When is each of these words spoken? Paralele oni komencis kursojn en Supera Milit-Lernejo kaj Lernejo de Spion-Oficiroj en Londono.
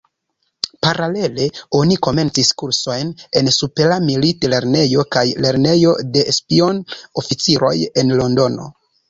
Paralele 0.85 1.43
oni 1.79 1.97
komencis 2.07 2.49
kursojn 2.61 3.11
en 3.41 3.51
Supera 3.57 3.99
Milit-Lernejo 4.07 5.05
kaj 5.17 5.25
Lernejo 5.47 5.93
de 6.17 6.25
Spion-Oficiroj 6.39 7.77
en 8.05 8.13
Londono. 8.25 8.69